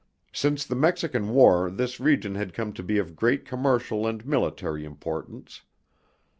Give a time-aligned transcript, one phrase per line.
[0.33, 4.83] Since the Mexican War this region had come to be of great commercial and military
[4.83, 5.61] importance.